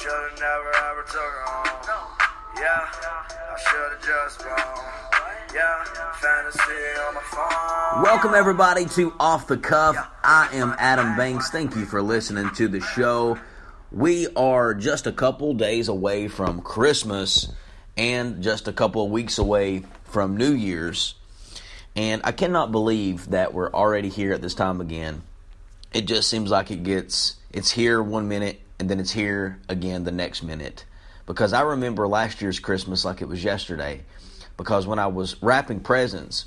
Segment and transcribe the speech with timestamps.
[0.00, 2.18] should've never ever took her home.
[2.56, 4.84] Yeah, I should've just gone.
[5.54, 5.84] Yeah,
[6.14, 6.60] fantasy
[7.06, 8.02] on my phone.
[8.02, 9.96] Welcome, everybody, to Off the Cuff.
[10.24, 11.50] I am Adam Banks.
[11.50, 13.38] Thank you for listening to the show.
[13.92, 17.52] We are just a couple days away from Christmas
[17.96, 21.14] and just a couple of weeks away from New Year's.
[21.94, 25.22] And I cannot believe that we're already here at this time again.
[25.92, 30.04] It just seems like it gets, it's here one minute and then it's here again
[30.04, 30.84] the next minute.
[31.24, 34.02] Because I remember last year's Christmas like it was yesterday.
[34.58, 36.44] Because when I was wrapping presents,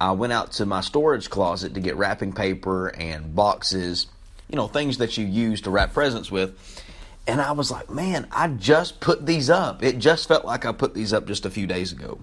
[0.00, 4.08] I went out to my storage closet to get wrapping paper and boxes,
[4.50, 6.82] you know, things that you use to wrap presents with.
[7.28, 9.80] And I was like, man, I just put these up.
[9.80, 12.18] It just felt like I put these up just a few days ago.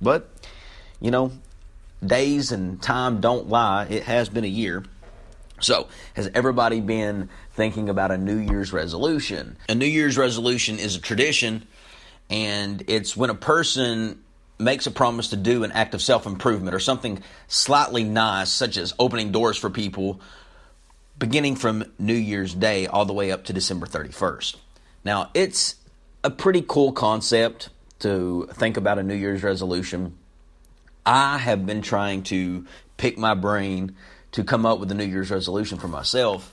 [0.00, 0.28] But,
[1.00, 1.30] you know,
[2.04, 3.84] days and time don't lie.
[3.84, 4.82] It has been a year.
[5.60, 9.56] So, has everybody been thinking about a New Year's resolution?
[9.68, 11.66] A New Year's resolution is a tradition,
[12.28, 14.24] and it's when a person
[14.58, 18.76] makes a promise to do an act of self improvement or something slightly nice, such
[18.76, 20.20] as opening doors for people,
[21.18, 24.56] beginning from New Year's Day all the way up to December 31st.
[25.04, 25.76] Now, it's
[26.22, 27.68] a pretty cool concept
[28.00, 30.18] to think about a New Year's resolution.
[31.06, 33.94] I have been trying to pick my brain
[34.34, 36.52] to come up with a New Year's resolution for myself.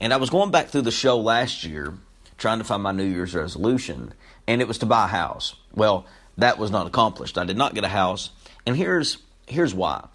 [0.00, 1.92] And I was going back through the show last year
[2.38, 4.14] trying to find my New Year's resolution,
[4.48, 5.54] and it was to buy a house.
[5.74, 6.06] Well,
[6.38, 7.36] that was not accomplished.
[7.36, 8.30] I did not get a house,
[8.64, 10.06] and here's here's why.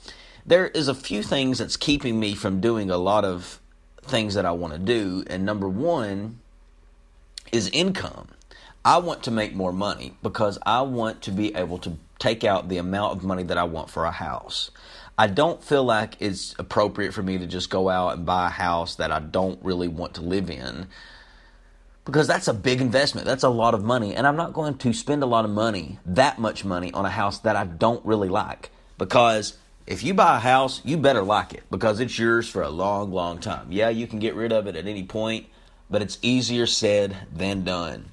[0.47, 3.59] There is a few things that's keeping me from doing a lot of
[4.01, 6.39] things that I want to do, and number 1
[7.51, 8.29] is income.
[8.83, 12.69] I want to make more money because I want to be able to take out
[12.69, 14.71] the amount of money that I want for a house.
[15.17, 18.49] I don't feel like it's appropriate for me to just go out and buy a
[18.49, 20.87] house that I don't really want to live in
[22.05, 23.25] because that's a big investment.
[23.25, 24.13] That's a lot of money.
[24.15, 27.09] And I'm not going to spend a lot of money, that much money, on a
[27.09, 28.69] house that I don't really like.
[28.97, 32.69] Because if you buy a house, you better like it because it's yours for a
[32.69, 33.71] long, long time.
[33.71, 35.47] Yeah, you can get rid of it at any point,
[35.89, 38.11] but it's easier said than done.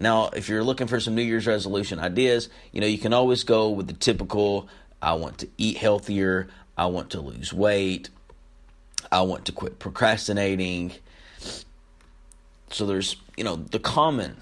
[0.00, 3.42] Now, if you're looking for some New Year's resolution ideas, you know, you can always
[3.42, 4.68] go with the typical
[5.00, 6.48] I want to eat healthier.
[6.76, 8.10] I want to lose weight.
[9.10, 10.92] I want to quit procrastinating.
[12.70, 14.36] So there's, you know, the common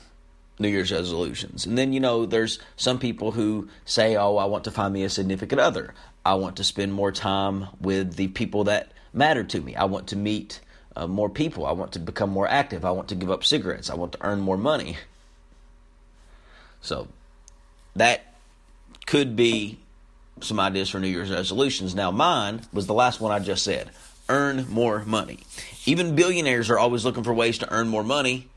[0.59, 1.67] New Year's resolutions.
[1.67, 5.05] And then, you know, there's some people who say, oh, I want to find me
[5.05, 5.95] a significant other.
[6.25, 9.77] I want to spend more time with the people that matter to me.
[9.77, 10.61] I want to meet
[10.97, 11.67] uh, more people.
[11.67, 12.85] I want to become more active.
[12.85, 13.91] I want to give up cigarettes.
[13.91, 14.97] I want to earn more money.
[16.81, 17.09] So
[17.95, 18.35] that
[19.07, 19.79] could be
[20.41, 21.95] some ideas for New Year's resolutions.
[21.95, 23.91] Now, mine was the last one I just said
[24.29, 25.39] earn more money.
[25.85, 28.49] Even billionaires are always looking for ways to earn more money,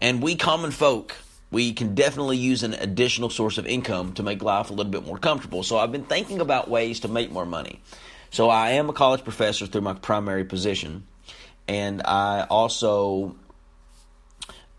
[0.00, 1.16] and we common folk,
[1.50, 5.04] we can definitely use an additional source of income to make life a little bit
[5.04, 5.62] more comfortable.
[5.62, 7.80] So, I've been thinking about ways to make more money.
[8.30, 11.06] So, I am a college professor through my primary position,
[11.66, 13.36] and I also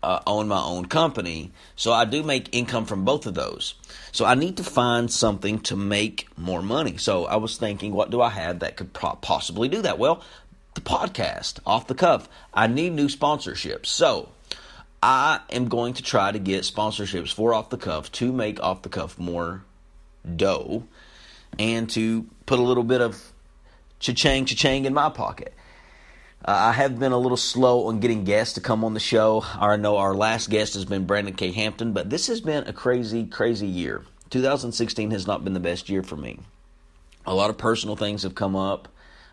[0.02, 1.52] uh, own my own company.
[1.76, 3.74] So I do make income from both of those.
[4.12, 6.96] So I need to find something to make more money.
[6.96, 9.98] So I was thinking, what do I have that could pro- possibly do that?
[9.98, 10.22] Well,
[10.74, 12.28] the podcast, off the cuff.
[12.54, 13.86] I need new sponsorships.
[13.86, 14.28] So
[15.02, 18.82] I am going to try to get sponsorships for off the cuff to make off
[18.82, 19.64] the cuff more
[20.36, 20.84] dough
[21.58, 23.32] and to put a little bit of
[23.98, 25.54] cha-chang, cha-chang in my pocket.
[26.44, 29.44] Uh, I have been a little slow on getting guests to come on the show.
[29.58, 31.50] I know our last guest has been Brandon K.
[31.50, 34.04] Hampton, but this has been a crazy, crazy year.
[34.30, 36.38] 2016 has not been the best year for me.
[37.26, 38.88] A lot of personal things have come up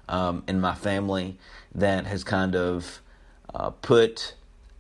[0.10, 1.38] um, in my family
[1.76, 3.02] that has kind of
[3.54, 4.34] uh, put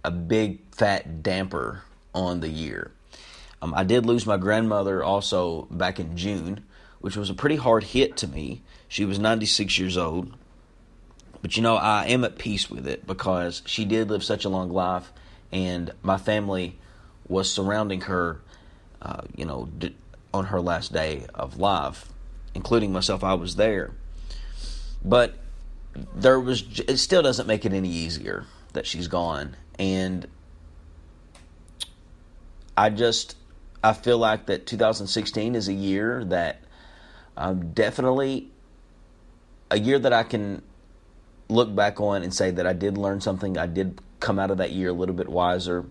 [0.03, 1.83] a big fat damper
[2.13, 2.91] on the year.
[3.61, 6.63] Um, I did lose my grandmother also back in June,
[6.99, 8.61] which was a pretty hard hit to me.
[8.87, 10.33] She was 96 years old.
[11.45, 14.49] But you know, I am at peace with it because she did live such a
[14.49, 15.13] long life,
[15.51, 16.79] and my family
[17.27, 18.41] was surrounding her,
[18.99, 19.69] uh, you know,
[20.33, 22.11] on her last day of life,
[22.55, 23.23] including myself.
[23.23, 23.91] I was there.
[25.03, 25.35] But
[26.15, 29.55] there was, it still doesn't make it any easier that she's gone.
[29.77, 30.25] And
[32.75, 33.37] I just,
[33.83, 36.63] I feel like that 2016 is a year that
[37.37, 38.49] um, definitely
[39.69, 40.63] a year that I can
[41.49, 43.57] look back on and say that I did learn something.
[43.57, 45.85] I did come out of that year a little bit wiser,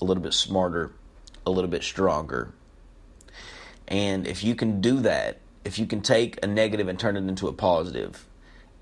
[0.00, 0.92] a little bit smarter,
[1.46, 2.52] a little bit stronger.
[3.86, 7.24] And if you can do that, if you can take a negative and turn it
[7.28, 8.26] into a positive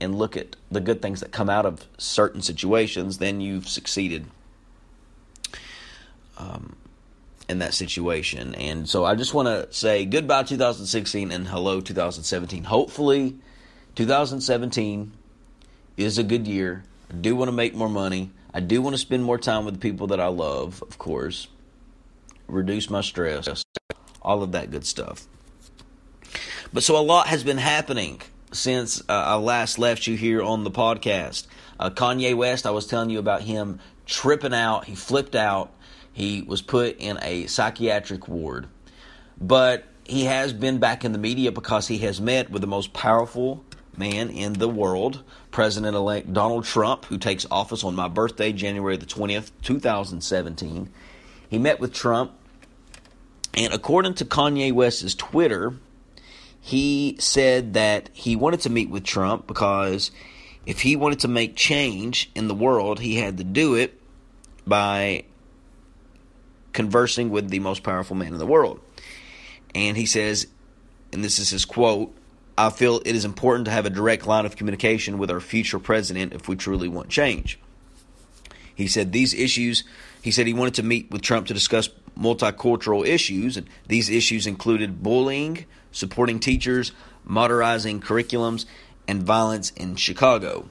[0.00, 4.26] and look at the good things that come out of certain situations, then you've succeeded.
[6.38, 6.76] um,
[7.48, 8.54] in that situation.
[8.54, 12.64] And so I just want to say goodbye 2016 and hello 2017.
[12.64, 13.36] Hopefully,
[13.94, 15.12] 2017
[15.96, 16.84] is a good year.
[17.10, 18.30] I do want to make more money.
[18.54, 21.48] I do want to spend more time with the people that I love, of course.
[22.48, 23.64] Reduce my stress,
[24.20, 25.26] all of that good stuff.
[26.72, 28.20] But so a lot has been happening
[28.52, 31.46] since uh, I last left you here on the podcast.
[31.78, 34.84] Uh, Kanye West, I was telling you about him tripping out.
[34.84, 35.72] He flipped out.
[36.12, 38.68] He was put in a psychiatric ward.
[39.40, 42.92] But he has been back in the media because he has met with the most
[42.92, 43.64] powerful
[43.96, 48.96] man in the world, President elect Donald Trump, who takes office on my birthday, January
[48.96, 50.90] the 20th, 2017.
[51.48, 52.32] He met with Trump,
[53.54, 55.74] and according to Kanye West's Twitter,
[56.60, 60.10] he said that he wanted to meet with Trump because
[60.64, 64.00] if he wanted to make change in the world, he had to do it
[64.66, 65.24] by
[66.72, 68.80] conversing with the most powerful man in the world.
[69.74, 70.46] And he says,
[71.12, 72.14] and this is his quote
[72.56, 75.78] I feel it is important to have a direct line of communication with our future
[75.78, 77.58] president if we truly want change.
[78.74, 79.84] He said these issues,
[80.20, 81.88] he said he wanted to meet with Trump to discuss
[82.18, 86.92] multicultural issues, and these issues included bullying, supporting teachers,
[87.24, 88.66] modernizing curriculums,
[89.08, 90.68] and violence in Chicago.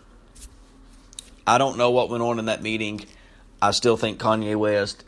[1.45, 3.05] I don't know what went on in that meeting.
[3.61, 5.03] I still think Kanye West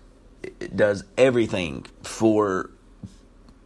[0.76, 2.70] does everything for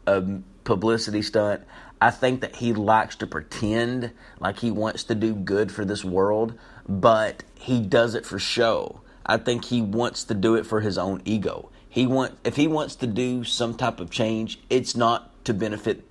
[0.06, 0.24] a
[0.64, 1.62] publicity stunt.
[2.00, 6.06] I think that he likes to pretend like he wants to do good for this
[6.06, 6.54] world,
[6.88, 9.02] but he does it for show.
[9.26, 11.70] I think he wants to do it for his own ego.
[11.90, 16.06] He want if he wants to do some type of change, it's not to benefit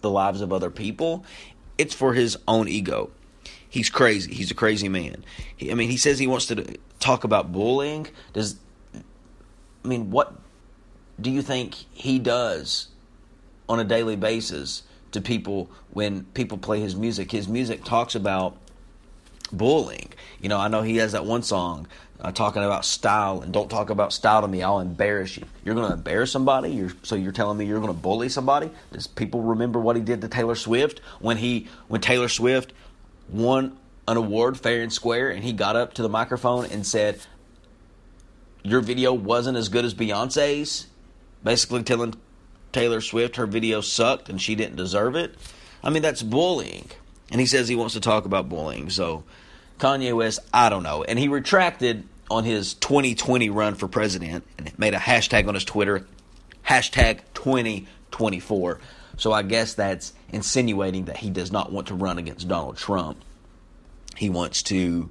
[0.00, 1.24] the lives of other people.
[1.76, 3.10] It's for his own ego.
[3.68, 4.32] He's crazy.
[4.32, 5.24] He's a crazy man.
[5.56, 8.06] He, I mean, he says he wants to talk about bullying.
[8.32, 8.56] Does
[8.94, 10.34] I mean, what
[11.20, 12.88] do you think he does
[13.68, 17.30] on a daily basis to people when people play his music?
[17.30, 18.56] His music talks about
[19.52, 20.12] bullying.
[20.40, 21.86] You know, I know he has that one song
[22.20, 24.62] uh, talking about style and don't talk about style to me.
[24.62, 25.44] I'll embarrass you.
[25.64, 26.70] You're going to embarrass somebody.
[26.70, 28.70] You're, so you're telling me you're going to bully somebody?
[28.92, 32.72] Does people remember what he did to Taylor Swift when he when Taylor Swift
[33.28, 33.76] won
[34.06, 37.20] an award fair and square and he got up to the microphone and said,
[38.62, 40.86] "Your video wasn't as good as Beyonce's,"
[41.44, 42.14] basically telling
[42.72, 45.34] Taylor Swift her video sucked and she didn't deserve it.
[45.82, 46.88] I mean, that's bullying.
[47.30, 48.90] And he says he wants to talk about bullying.
[48.90, 49.24] So
[49.78, 51.04] Kanye West, I don't know.
[51.04, 55.64] And he retracted on his 2020 run for president and made a hashtag on his
[55.64, 56.06] Twitter,
[56.66, 58.80] hashtag 2024.
[59.16, 63.18] So I guess that's insinuating that he does not want to run against Donald Trump.
[64.16, 65.10] He wants to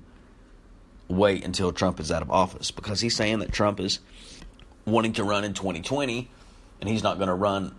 [1.08, 4.00] wait until Trump is out of office because he's saying that Trump is
[4.86, 6.30] wanting to run in 2020
[6.80, 7.76] and he's not going to run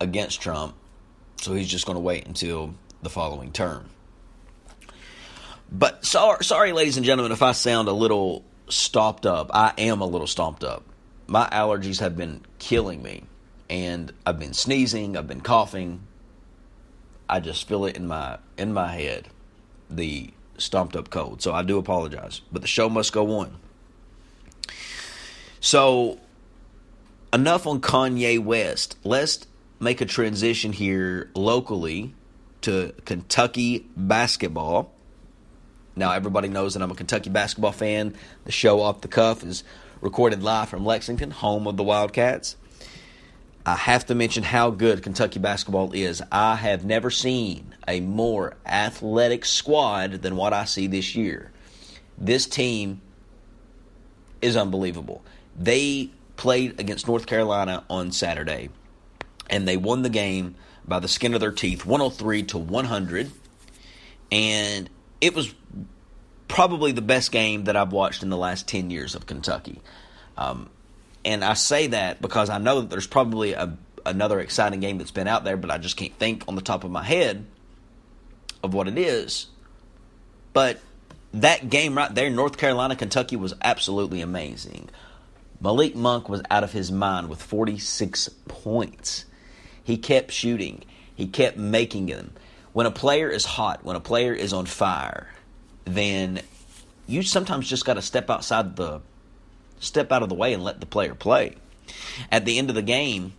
[0.00, 0.74] against Trump.
[1.36, 3.88] So he's just going to wait until the following term.
[5.72, 9.50] But sorry, sorry, ladies and gentlemen, if I sound a little stopped up.
[9.52, 10.84] I am a little stomped up.
[11.26, 13.24] My allergies have been killing me,
[13.68, 15.16] and I've been sneezing.
[15.16, 16.06] I've been coughing.
[17.28, 19.28] I just feel it in my in my head,
[19.88, 21.42] the stomped up cold.
[21.42, 23.56] So I do apologize, but the show must go on.
[25.60, 26.18] So
[27.32, 28.96] enough on Kanye West.
[29.04, 29.46] Let's
[29.78, 32.14] make a transition here locally
[32.62, 34.92] to Kentucky basketball.
[35.96, 38.14] Now, everybody knows that I'm a Kentucky basketball fan.
[38.44, 39.64] The show Off the Cuff is
[40.00, 42.56] recorded live from Lexington, home of the Wildcats.
[43.66, 46.22] I have to mention how good Kentucky basketball is.
[46.32, 51.52] I have never seen a more athletic squad than what I see this year.
[52.16, 53.02] This team
[54.40, 55.22] is unbelievable.
[55.58, 56.10] They
[56.40, 58.70] played against North Carolina on Saturday,
[59.50, 60.54] and they won the game
[60.88, 63.30] by the skin of their teeth, 103 to 100.
[64.32, 64.88] And
[65.20, 65.54] it was
[66.48, 69.82] probably the best game that I've watched in the last 10 years of Kentucky.
[70.38, 70.70] Um,
[71.26, 75.10] and I say that because I know that there's probably a, another exciting game that's
[75.10, 77.44] been out there, but I just can't think on the top of my head
[78.62, 79.48] of what it is.
[80.54, 80.80] But
[81.34, 84.88] that game right there, North Carolina, Kentucky, was absolutely amazing.
[85.60, 89.26] Malik Monk was out of his mind with 46 points.
[89.82, 92.32] He kept shooting, he kept making them.
[92.72, 95.28] When a player is hot, when a player is on fire,
[95.84, 96.40] then
[97.06, 99.00] you sometimes just got to step outside the
[99.80, 101.56] step out of the way and let the player play.
[102.30, 103.32] At the end of the game,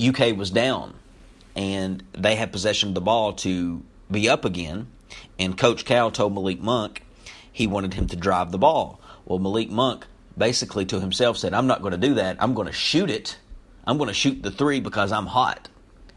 [0.00, 0.94] UK was down
[1.54, 4.86] and they had possession of the ball to be up again.
[5.38, 7.04] And Coach Cal told Malik Monk
[7.52, 9.00] he wanted him to drive the ball.
[9.28, 10.06] Well, Malik Monk
[10.38, 12.38] basically to himself said, I'm not going to do that.
[12.40, 13.36] I'm going to shoot it.
[13.86, 15.68] I'm going to shoot the three because I'm hot.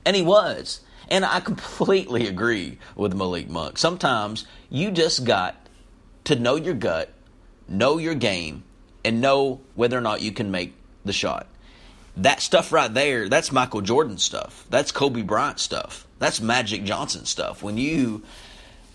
[0.05, 0.79] And he was.
[1.09, 3.77] And I completely agree with Malik Monk.
[3.77, 5.67] Sometimes you just got
[6.23, 7.11] to know your gut,
[7.67, 8.63] know your game,
[9.03, 11.47] and know whether or not you can make the shot.
[12.15, 14.65] That stuff right there, that's Michael Jordan stuff.
[14.69, 16.07] That's Kobe Bryant stuff.
[16.19, 17.61] That's Magic Johnson stuff.
[17.61, 18.23] When you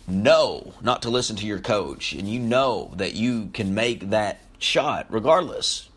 [0.09, 4.41] know not to listen to your coach and you know that you can make that
[4.59, 5.89] shot regardless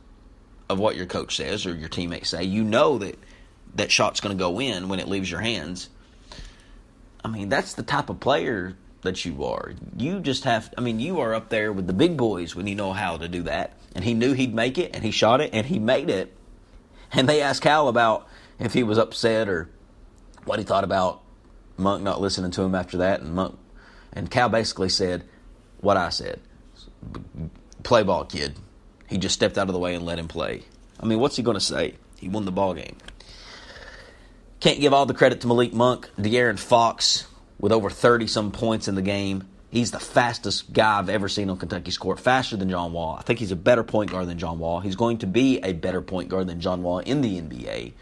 [0.69, 3.17] of what your coach says or your teammates say, you know that
[3.75, 5.89] that shot's going to go in when it leaves your hands.
[7.23, 9.73] I mean, that's the type of player that you are.
[9.97, 12.75] You just have, I mean, you are up there with the big boys when you
[12.75, 13.73] know how to do that.
[13.95, 16.35] And he knew he'd make it, and he shot it, and he made it.
[17.11, 18.27] And they asked Cal about
[18.59, 19.69] if he was upset or
[20.45, 21.21] what he thought about
[21.77, 23.21] Monk not listening to him after that.
[23.21, 23.57] And Monk
[24.13, 25.23] and Cal basically said
[25.81, 26.39] what I said
[27.83, 28.55] play ball, kid.
[29.07, 30.63] He just stepped out of the way and let him play.
[30.99, 31.95] I mean, what's he going to say?
[32.17, 32.97] He won the ball game.
[34.59, 36.09] Can't give all the credit to Malik Monk.
[36.17, 37.25] De'Aaron Fox
[37.59, 39.47] with over 30 some points in the game.
[39.71, 43.15] He's the fastest guy I've ever seen on Kentucky's court, faster than John Wall.
[43.17, 44.79] I think he's a better point guard than John Wall.
[44.79, 47.93] He's going to be a better point guard than John Wall in the NBA.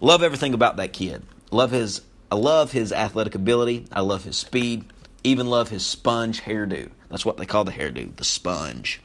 [0.00, 1.22] Love everything about that kid.
[1.50, 2.00] Love his
[2.30, 3.86] I love his athletic ability.
[3.92, 4.84] I love his speed.
[5.26, 6.88] Even love his sponge hairdo.
[7.08, 9.00] That's what they call the hairdo, the sponge.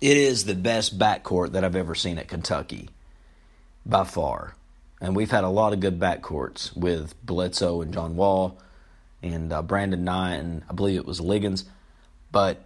[0.00, 2.88] It is the best backcourt that I've ever seen at Kentucky,
[3.84, 4.54] by far.
[5.00, 8.56] And we've had a lot of good backcourts with Bledsoe and John Wall
[9.24, 11.64] and uh, Brandon Knight and I believe it was Liggins.
[12.30, 12.62] But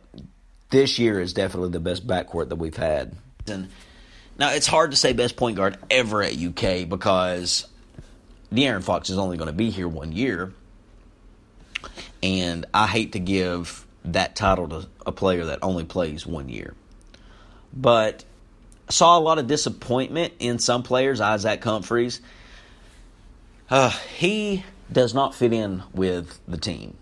[0.69, 3.17] this year is definitely the best backcourt that we've had.
[3.47, 3.71] And
[4.39, 7.67] now it's hard to say best point guard ever at UK because
[8.53, 10.53] De'Aaron Fox is only going to be here one year,
[12.23, 16.75] and I hate to give that title to a player that only plays one year.
[17.73, 18.25] But
[18.89, 21.21] I saw a lot of disappointment in some players.
[21.21, 22.21] Isaac Humphries,
[23.71, 26.97] uh, he does not fit in with the team.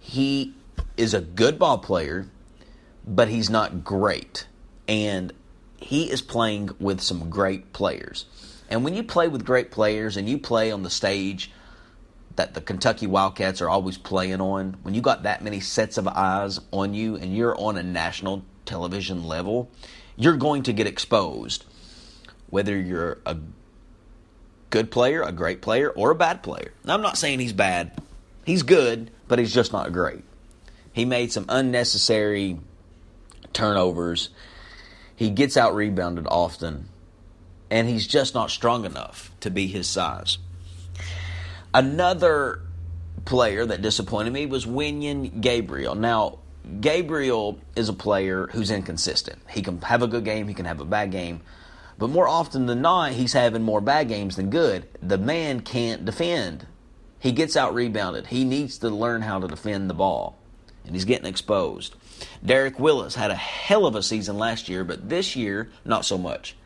[0.00, 0.54] He
[0.96, 2.26] is a good ball player,
[3.06, 4.46] but he's not great.
[4.88, 5.32] And
[5.76, 8.26] he is playing with some great players.
[8.70, 11.50] And when you play with great players and you play on the stage
[12.36, 16.08] that the Kentucky Wildcats are always playing on, when you got that many sets of
[16.08, 19.70] eyes on you and you're on a national television level,
[20.16, 21.64] you're going to get exposed.
[22.48, 23.36] Whether you're a
[24.70, 26.72] good player, a great player, or a bad player.
[26.84, 27.92] Now, I'm not saying he's bad.
[28.44, 30.24] He's good, but he's just not great.
[30.92, 32.58] He made some unnecessary
[33.52, 34.30] turnovers.
[35.14, 36.88] He gets out rebounded often,
[37.70, 40.38] and he's just not strong enough to be his size.
[41.74, 42.60] Another
[43.24, 45.94] player that disappointed me was Wenyen Gabriel.
[45.94, 46.40] Now,
[46.80, 49.40] Gabriel is a player who's inconsistent.
[49.48, 51.40] He can have a good game, he can have a bad game,
[51.98, 54.86] but more often than not, he's having more bad games than good.
[55.00, 56.66] The man can't defend.
[57.18, 58.26] He gets out rebounded.
[58.26, 60.36] He needs to learn how to defend the ball,
[60.84, 61.94] and he's getting exposed.
[62.44, 66.18] Derek Willis had a hell of a season last year, but this year, not so
[66.18, 66.56] much.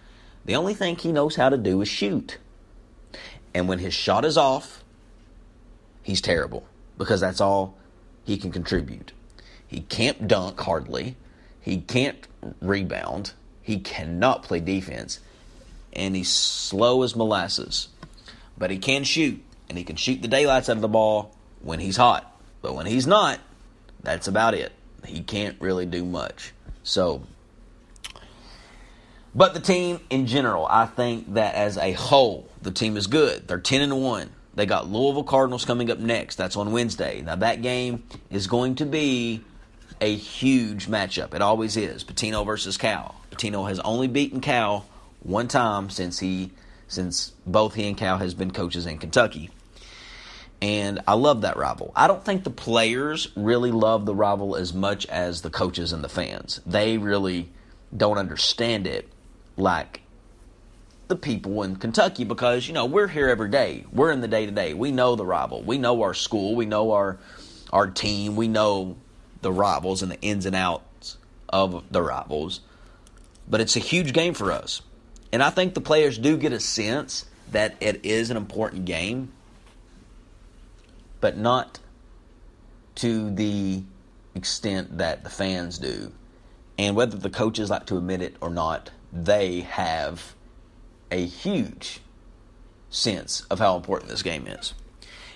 [0.47, 2.39] The only thing he knows how to do is shoot.
[3.55, 4.85] And when his shot is off,
[6.07, 6.65] he's terrible
[6.97, 7.77] because that's all
[8.25, 9.13] he can contribute.
[9.67, 11.17] He can't dunk hardly.
[11.61, 12.29] He can't
[12.61, 13.33] rebound.
[13.61, 15.19] He cannot play defense.
[15.93, 17.89] And he's slow as molasses.
[18.57, 19.43] But he can shoot.
[19.69, 22.33] And he can shoot the daylights out of the ball when he's hot.
[22.63, 23.41] But when he's not,
[24.01, 24.71] that's about it.
[25.05, 26.53] He can't really do much.
[26.85, 27.23] So,
[29.35, 33.49] but the team in general, I think that as a whole, the team is good.
[33.49, 34.31] They're 10 and 1.
[34.57, 36.37] They got Louisville Cardinals coming up next.
[36.37, 37.21] That's on Wednesday.
[37.21, 39.43] Now, that game is going to be
[40.01, 41.35] a huge matchup.
[41.35, 42.05] It always is.
[42.05, 43.15] Pitino versus Cal.
[43.31, 44.87] Pitino has only beaten Cal
[45.23, 46.51] one time since he
[46.89, 49.51] since both he and Cal has been coaches in Kentucky.
[50.63, 51.93] And I love that rival.
[51.95, 56.03] I don't think the players really love the rival as much as the coaches and
[56.03, 56.61] the fans.
[56.65, 57.51] They really
[57.95, 59.09] don't understand it
[59.57, 60.01] like
[61.09, 63.85] the people in Kentucky because, you know, we're here every day.
[63.93, 64.75] We're in the day to day.
[64.75, 65.63] We know the rival.
[65.63, 66.55] We know our school.
[66.55, 67.19] We know our
[67.73, 68.37] our team.
[68.37, 68.97] We know
[69.43, 72.61] the rivals and the ins and outs of the rivals.
[73.49, 74.83] But it's a huge game for us.
[75.33, 79.33] And I think the players do get a sense that it is an important game,
[81.21, 81.79] but not
[82.97, 83.83] to the
[84.35, 86.13] extent that the fans do.
[86.79, 90.35] And whether the coaches like to admit it or not, they have
[91.11, 92.01] a huge
[92.91, 94.75] sense of how important this game is.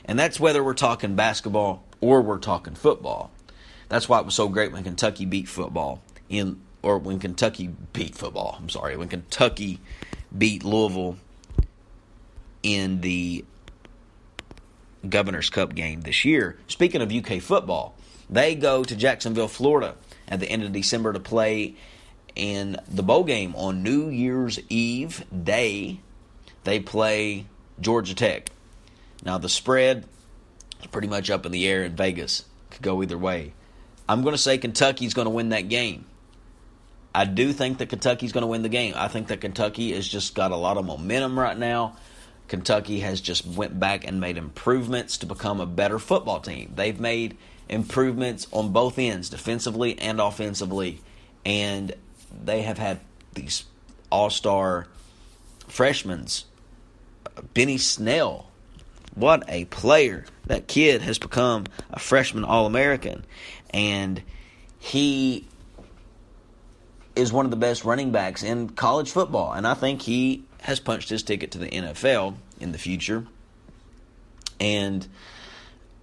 [0.04, 3.30] And that's whether we're talking basketball or we're talking football.
[3.88, 8.14] That's why it was so great when Kentucky beat football in or when Kentucky beat
[8.14, 8.56] football.
[8.58, 9.80] I'm sorry, when Kentucky
[10.36, 11.16] beat Louisville
[12.62, 13.44] in the
[15.08, 16.58] Governor's Cup game this year.
[16.68, 17.94] Speaking of UK football,
[18.28, 19.96] they go to Jacksonville, Florida
[20.28, 21.74] at the end of December to play
[22.40, 26.00] in the bowl game on New Year's Eve day.
[26.64, 27.44] They play
[27.78, 28.50] Georgia Tech.
[29.22, 30.06] Now, the spread
[30.80, 32.46] is pretty much up in the air in Vegas.
[32.70, 33.52] Could go either way.
[34.08, 36.06] I'm going to say Kentucky's going to win that game.
[37.14, 38.94] I do think that Kentucky's going to win the game.
[38.96, 41.96] I think that Kentucky has just got a lot of momentum right now.
[42.48, 46.72] Kentucky has just went back and made improvements to become a better football team.
[46.74, 47.36] They've made
[47.68, 51.00] improvements on both ends, defensively and offensively,
[51.44, 51.92] and
[52.44, 53.00] they have had
[53.34, 53.64] these
[54.10, 54.86] all-star
[55.68, 56.26] freshmen.
[57.36, 58.50] Uh, Benny Snell,
[59.14, 60.26] what a player!
[60.46, 63.24] That kid has become a freshman All-American,
[63.72, 64.22] and
[64.78, 65.46] he
[67.14, 70.80] is one of the best running backs in college football, and I think he has
[70.80, 73.26] punched his ticket to the NFL in the future.
[74.58, 75.06] And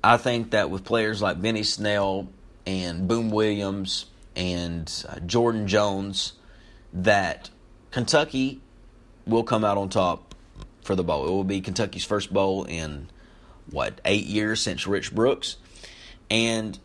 [0.04, 2.28] I think that with players like Benny Snell
[2.66, 4.06] and Boom Williams
[4.38, 6.34] and uh, Jordan Jones,
[6.94, 7.50] that
[7.92, 8.62] Kentucky
[9.26, 10.36] will come out on top
[10.84, 11.28] for the bowl.
[11.28, 13.10] It will be Kentucky's first bowl in
[13.70, 15.58] what eight years since Rich Brooks,
[16.30, 16.80] and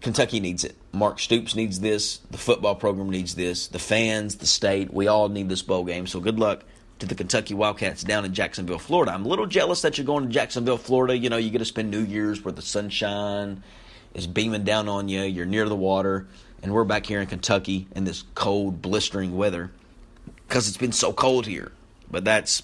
[0.00, 0.76] Kentucky needs it.
[0.92, 2.18] Mark Stoops needs this.
[2.30, 3.66] The football program needs this.
[3.66, 6.06] The fans, the state, we all need this bowl game.
[6.06, 6.62] So good luck
[6.98, 9.12] to the Kentucky Wildcats down in Jacksonville, Florida.
[9.12, 11.16] I'm a little jealous that you're going to Jacksonville, Florida.
[11.16, 13.62] You know, you get to spend New Year's where the sunshine
[14.14, 15.22] is beaming down on you.
[15.22, 16.26] You're near the water.
[16.62, 19.70] And we're back here in Kentucky in this cold, blistering weather
[20.48, 21.72] because it's been so cold here.
[22.10, 22.62] But that's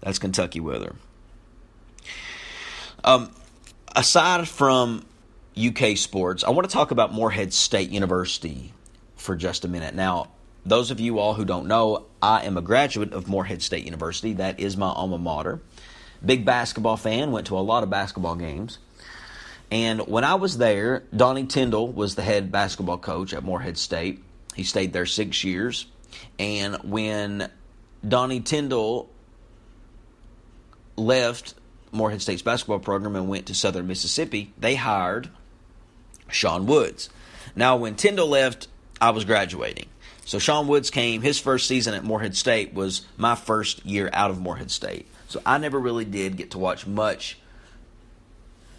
[0.00, 0.94] that's Kentucky weather.
[3.04, 3.30] Um,
[3.94, 5.04] aside from
[5.58, 8.72] UK sports, I want to talk about Morehead State University
[9.16, 9.94] for just a minute.
[9.94, 10.28] Now,
[10.64, 14.32] those of you all who don't know, I am a graduate of Morehead State University.
[14.34, 15.60] That is my alma mater.
[16.24, 18.78] Big basketball fan, went to a lot of basketball games.
[19.70, 24.22] And when I was there, Donnie Tyndall was the head basketball coach at Morehead State.
[24.54, 25.86] He stayed there six years.
[26.38, 27.50] And when
[28.06, 29.08] Donnie Tyndall
[30.96, 31.54] left
[31.92, 35.30] Morehead State's basketball program and went to Southern Mississippi, they hired
[36.28, 37.10] Sean Woods.
[37.54, 38.68] Now, when Tyndall left,
[39.00, 39.86] I was graduating.
[40.24, 41.22] So Sean Woods came.
[41.22, 45.06] His first season at Morehead State was my first year out of Morehead State.
[45.28, 47.38] So I never really did get to watch much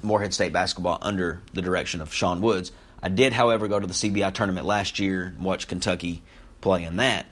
[0.04, 2.72] Morehead State basketball under the direction of Sean Woods.
[3.02, 6.22] I did, however, go to the CBI tournament last year and watch Kentucky
[6.62, 7.26] play in that.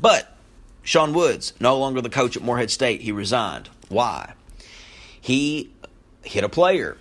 [0.00, 0.36] But
[0.82, 3.68] Sean Woods, no longer the coach at Morehead State, he resigned.
[3.88, 4.34] Why?
[5.20, 5.72] He
[6.22, 6.96] hit a player.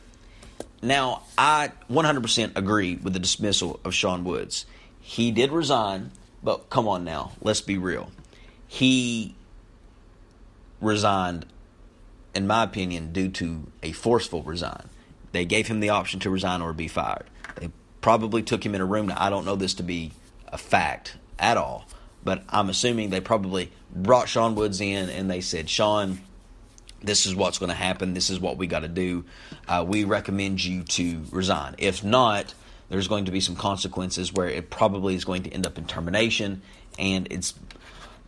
[0.81, 4.65] Now, I 100% agree with the dismissal of Sean Woods.
[5.01, 6.11] He did resign
[6.45, 8.11] but come on now, let's be real.
[8.67, 9.33] He
[10.79, 11.47] resigned,
[12.35, 14.87] in my opinion, due to a forceful resign.
[15.35, 17.25] They gave him the option to resign or be fired.
[17.57, 17.69] They
[17.99, 19.07] probably took him in a room.
[19.07, 20.13] Now, I don't know this to be
[20.47, 21.85] a fact at all,
[22.23, 26.21] but I'm assuming they probably brought Sean Woods in and they said, Sean,
[27.01, 28.13] this is what's going to happen.
[28.13, 29.25] This is what we got to do.
[29.67, 31.75] Uh, we recommend you to resign.
[31.77, 32.53] If not,
[32.87, 35.85] there's going to be some consequences where it probably is going to end up in
[35.85, 36.61] termination,
[36.97, 37.55] and it's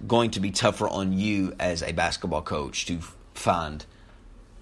[0.05, 2.99] going to be tougher on you as a basketball coach to
[3.33, 3.85] find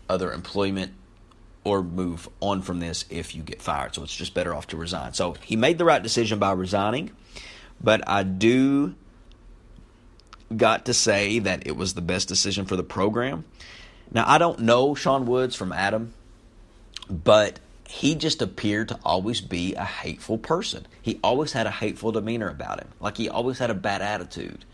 [0.08, 0.94] other employment
[1.66, 3.94] or move on from this if you get fired.
[3.94, 5.14] So it's just better off to resign.
[5.14, 7.12] So he made the right decision by resigning,
[7.82, 8.96] but I do
[10.56, 13.44] got to say that it was the best decision for the program.
[14.12, 16.14] Now, I don't know Sean Woods from Adam,
[17.10, 20.86] but he just appeared to always be a hateful person.
[21.02, 24.66] He always had a hateful demeanor about him, like he always had a bad attitude.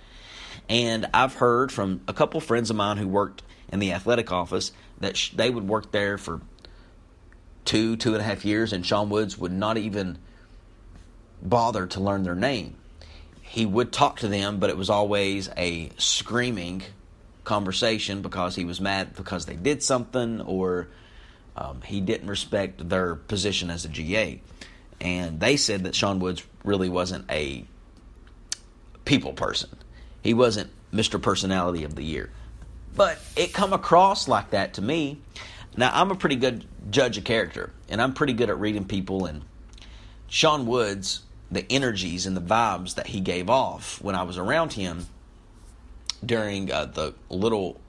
[0.67, 4.71] And I've heard from a couple friends of mine who worked in the athletic office
[4.99, 6.41] that they would work there for
[7.65, 10.17] two, two and a half years, and Sean Woods would not even
[11.41, 12.75] bother to learn their name.
[13.41, 16.83] He would talk to them, but it was always a screaming
[17.43, 20.87] conversation because he was mad because they did something or
[21.57, 24.41] um, he didn't respect their position as a GA.
[25.01, 27.65] And they said that Sean Woods really wasn't a
[29.03, 29.69] people person.
[30.21, 31.21] He wasn't Mr.
[31.21, 32.29] Personality of the Year.
[32.95, 35.19] But it come across like that to me.
[35.77, 39.25] Now, I'm a pretty good judge of character, and I'm pretty good at reading people.
[39.25, 39.43] And
[40.27, 44.73] Sean Woods, the energies and the vibes that he gave off when I was around
[44.73, 45.07] him
[46.25, 47.79] during uh, the little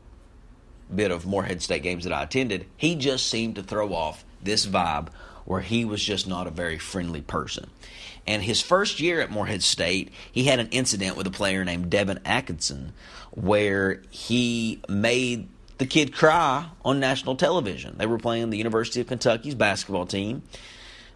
[0.95, 4.67] bit of Morehead State games that I attended, he just seemed to throw off this
[4.67, 5.09] vibe
[5.45, 7.69] where he was just not a very friendly person.
[8.27, 11.91] And his first year at Morehead State, he had an incident with a player named
[11.91, 12.93] Devin Atkinson
[13.33, 15.49] where he made
[15.83, 17.97] the kid cry on national television.
[17.99, 20.45] They were playing the University of Kentucky's basketball team.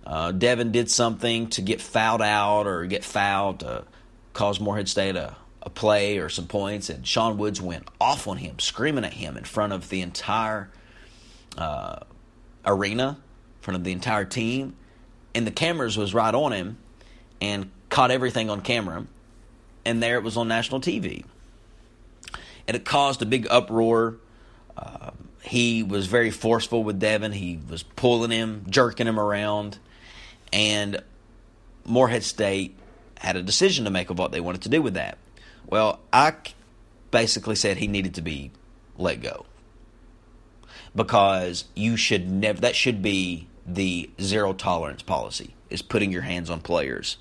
[0.05, 3.85] Uh, Devin did something to get fouled out or get fouled to
[4.33, 8.39] cause Morehead State a, a play or some points, and Sean Woods went off on
[8.39, 10.69] him, screaming at him in front of the entire
[11.57, 12.01] uh,
[12.65, 14.75] arena, in front of the entire team,
[15.33, 16.77] and the cameras was right on him
[17.41, 19.07] and caught everything on camera,
[19.85, 21.25] and there it was on national TV.
[22.67, 24.17] And it caused a big uproar.
[24.77, 25.11] Uh,
[25.43, 27.33] he was very forceful with Devin.
[27.33, 29.79] He was pulling him, jerking him around,
[30.53, 31.03] and
[31.85, 32.77] Morehead State
[33.19, 35.19] had a decision to make of what they wanted to do with that.
[35.67, 36.35] Well, I
[37.11, 38.51] basically said he needed to be
[38.99, 39.47] let go
[40.95, 42.61] because you should never.
[42.61, 47.19] That should be the zero tolerance policy is putting your hands on players.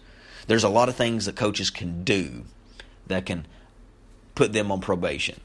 [0.48, 2.44] There's a lot of things that coaches can do
[3.08, 3.48] that can
[4.36, 5.40] put them on probation,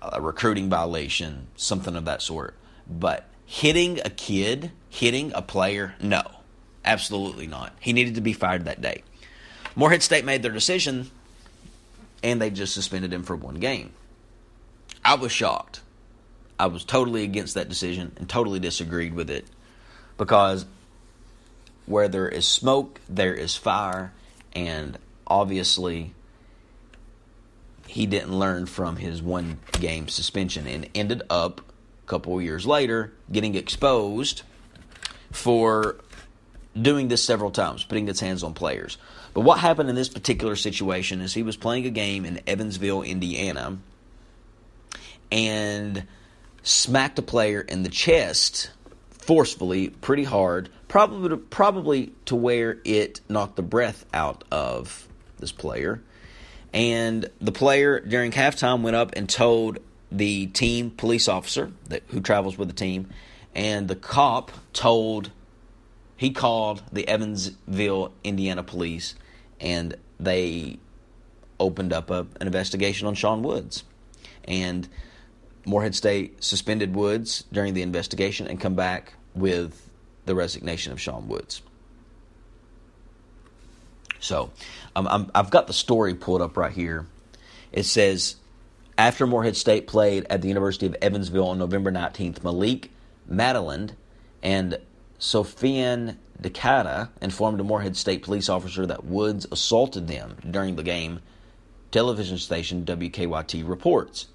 [0.00, 2.54] a recruiting violation, something of that sort.
[2.88, 6.22] But hitting a kid, hitting a player, no,
[6.84, 7.72] absolutely not.
[7.80, 9.02] He needed to be fired that day.
[9.76, 11.10] Morehead State made their decision
[12.22, 13.92] and they just suspended him for one game.
[15.04, 15.82] I was shocked.
[16.58, 19.46] I was totally against that decision and totally disagreed with it
[20.16, 20.64] because
[21.86, 24.12] where there is smoke, there is fire,
[24.54, 26.14] and obviously
[27.86, 33.12] he didn't learn from his one game suspension and ended up a couple years later
[33.30, 34.42] getting exposed
[35.30, 35.96] for
[36.80, 38.98] doing this several times, putting its hands on players.
[39.32, 43.02] But what happened in this particular situation is he was playing a game in Evansville,
[43.02, 43.78] Indiana,
[45.30, 46.06] and
[46.62, 48.70] smacked a player in the chest
[49.10, 56.02] forcefully, pretty hard, probably probably to where it knocked the breath out of this player.
[56.74, 59.78] And the player during halftime went up and told
[60.10, 63.10] the team police officer that who travels with the team,
[63.54, 65.30] and the cop told
[66.16, 69.14] he called the Evansville, Indiana police,
[69.60, 70.78] and they
[71.60, 73.84] opened up a, an investigation on Sean Woods.
[74.44, 74.88] And
[75.64, 79.88] Morehead State suspended Woods during the investigation and come back with
[80.26, 81.62] the resignation of Sean Woods.
[84.24, 84.52] So,
[84.96, 87.06] um, i have got the story pulled up right here.
[87.72, 88.36] It says
[88.96, 92.90] after Morehead State played at the University of Evansville on November 19th, Malik
[93.26, 93.94] Maitland
[94.42, 94.78] and
[95.20, 101.20] Sofian Decada informed a Morehead State police officer that Woods assaulted them during the game,
[101.90, 104.28] television station WKYT reports.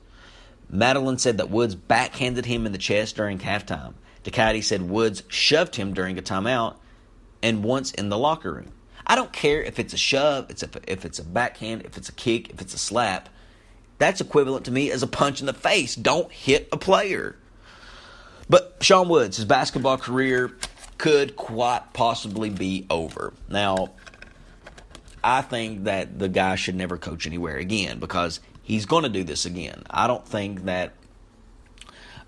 [0.69, 3.95] Maitland said that Woods backhanded him in the chest during halftime.
[4.23, 6.75] Ducati said Woods shoved him during a timeout
[7.41, 8.71] and once in the locker room.
[9.10, 12.10] I don't care if it's a shove, it's a, if it's a backhand, if it's
[12.10, 13.28] a kick, if it's a slap.
[13.98, 15.95] That's equivalent to me as a punch in the face.
[15.95, 17.36] Don't hit a player.
[18.48, 20.56] But Sean Woods, his basketball career
[21.00, 23.34] could quite possibly be over.
[23.50, 23.89] Now,
[25.24, 29.24] I think that the guy should never coach anywhere again because he's going to do
[29.24, 29.84] this again.
[29.89, 30.93] I don't think that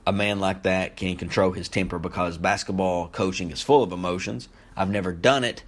[0.08, 4.50] a man like that can control his temper because basketball coaching is full of emotions.
[4.76, 5.64] I've never done it,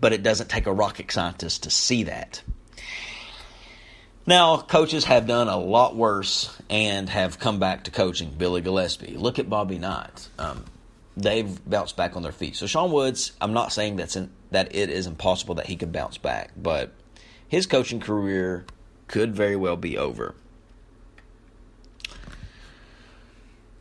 [0.00, 2.42] but it doesn't take a rocket scientist to see that.
[4.26, 8.34] Now, coaches have done a lot worse and have come back to coaching.
[8.36, 9.16] Billy Gillispie.
[9.16, 10.28] Look at Bobby Knight.
[10.36, 10.64] Um,
[11.16, 12.56] they've bounced back on their feet.
[12.56, 15.92] So Sean Woods, I'm not saying that's in, that it is impossible that he could
[15.92, 16.92] bounce back, but
[17.48, 18.66] his coaching career
[19.06, 20.34] could very well be over.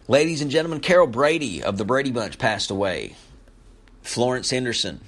[0.07, 3.15] Ladies and gentlemen, Carol Brady of the Brady Bunch passed away.
[4.03, 5.01] Florence Henderson.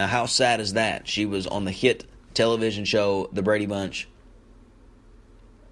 [0.00, 1.06] Now, how sad is that?
[1.06, 4.08] She was on the hit television show The Brady Bunch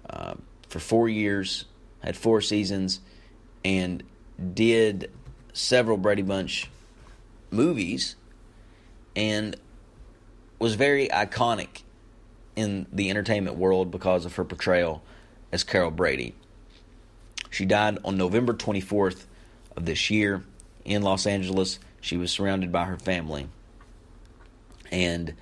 [0.07, 0.35] uh,
[0.67, 1.65] for four years,
[2.03, 2.99] had four seasons,
[3.65, 4.03] and
[4.53, 5.11] did
[5.51, 6.69] several Brady Bunch
[7.49, 8.17] movies,
[9.15, 9.55] and
[10.59, 11.81] was very iconic
[12.55, 15.01] in the entertainment world because of her portrayal
[15.51, 16.35] as Carol Brady.
[17.49, 19.25] She died on November 24th
[19.75, 20.43] of this year
[20.85, 21.79] in Los Angeles.
[21.99, 23.49] She was surrounded by her family.
[24.91, 25.35] And,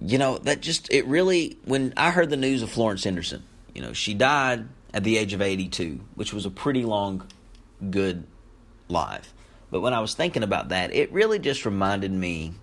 [0.00, 3.42] you know, that just, it really, when I heard the news of Florence Henderson,
[3.74, 7.26] you know, she died at the age of 82, which was a pretty long,
[7.90, 8.26] good
[8.88, 9.32] life.
[9.70, 12.54] But when I was thinking about that, it really just reminded me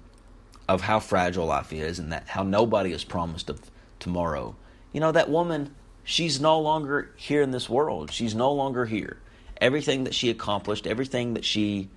[0.68, 3.60] of how fragile life is and that how nobody is promised of
[4.00, 4.56] tomorrow.
[4.94, 8.12] You know, that woman she's no longer here in this world.
[8.12, 9.18] She's no longer here.
[9.60, 11.90] Everything that she accomplished, everything that she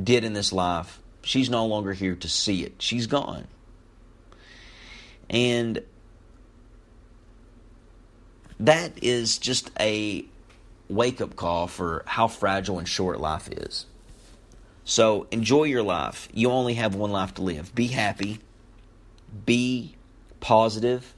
[0.00, 2.76] did in this life, she's no longer here to see it.
[2.78, 3.46] She's gone.
[5.28, 5.82] And
[8.58, 10.24] that is just a
[10.88, 13.84] wake up call for how fragile and short life is.
[14.84, 16.30] So enjoy your life.
[16.32, 17.74] You only have one life to live.
[17.74, 18.38] Be happy.
[19.44, 19.96] Be
[20.40, 21.14] positive.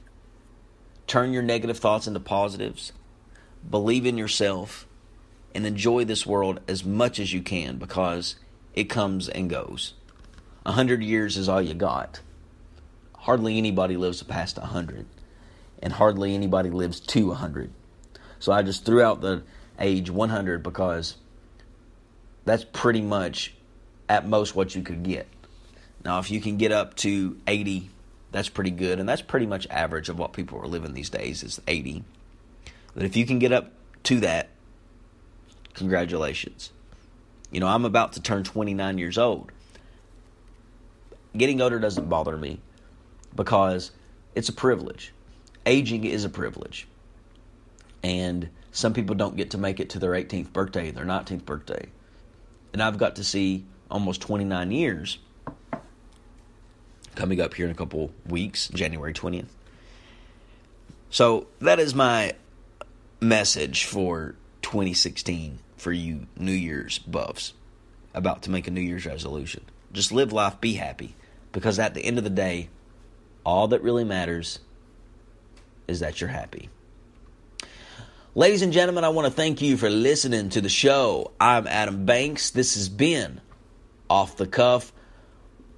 [1.07, 2.91] Turn your negative thoughts into positives.
[3.69, 4.85] Believe in yourself
[5.55, 8.35] and enjoy this world as much as you can because
[8.73, 9.93] it comes and goes.
[10.65, 12.21] A hundred years is all you got.
[13.17, 15.05] Hardly anybody lives past a hundred,
[15.81, 17.71] and hardly anybody lives to a hundred.
[18.39, 19.43] So I just threw out the
[19.79, 21.15] age 100 because
[22.45, 23.53] that's pretty much
[24.09, 25.27] at most what you could get.
[26.03, 27.89] Now, if you can get up to 80,
[28.31, 31.43] that's pretty good, and that's pretty much average of what people are living these days
[31.43, 32.03] is 80.
[32.95, 33.71] But if you can get up
[34.03, 34.49] to that,
[35.73, 36.71] congratulations.
[37.51, 39.51] You know, I'm about to turn 29 years old.
[41.35, 42.59] Getting older doesn't bother me
[43.35, 43.91] because
[44.35, 45.13] it's a privilege.
[45.65, 46.87] Aging is a privilege.
[48.03, 51.87] And some people don't get to make it to their 18th birthday, their 19th birthday.
[52.73, 55.19] And I've got to see almost 29 years
[57.15, 59.49] coming up here in a couple weeks, January 20th.
[61.09, 62.33] So that is my
[63.19, 67.53] message for 2016 for you New Year's buffs
[68.13, 69.63] about to make a New Year's resolution.
[69.91, 71.15] Just live life, be happy,
[71.51, 72.69] because at the end of the day,
[73.45, 74.59] all that really matters
[75.87, 76.69] is that you're happy.
[78.33, 81.31] Ladies and gentlemen, I want to thank you for listening to the show.
[81.39, 82.51] I'm Adam Banks.
[82.51, 83.41] This has been
[84.09, 84.93] Off the Cuff.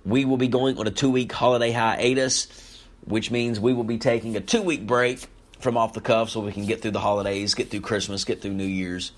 [0.06, 3.98] We will be going on a two week holiday hiatus, which means we will be
[3.98, 5.26] taking a two week break
[5.60, 8.42] from Off the Cuff so we can get through the holidays, get through Christmas, get
[8.42, 9.14] through New Year's.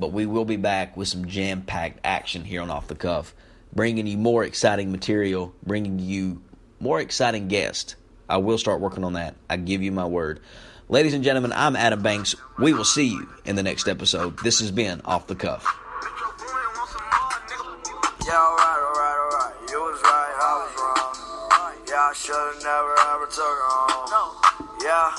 [0.00, 3.36] But we will be back with some jam packed action here on Off the Cuff,
[3.74, 6.42] bringing you more exciting material, bringing you
[6.80, 7.96] more exciting guests.
[8.28, 9.34] I will start working on that.
[9.48, 10.40] I give you my word.
[10.88, 12.34] Ladies and gentlemen, I'm Adam Banks.
[12.58, 14.38] We will see you in the next episode.
[14.40, 15.64] This has been Off the Cuff.
[18.26, 19.54] Yeah, alright, alright, alright.
[19.70, 21.76] You was right, I was wrong.
[21.88, 24.36] Yeah, I should've never ever took her home.
[24.82, 25.16] Yeah,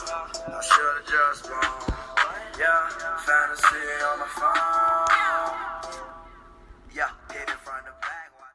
[0.48, 1.94] I should've just gone.
[2.60, 4.94] Yeah, fantasy on my phone.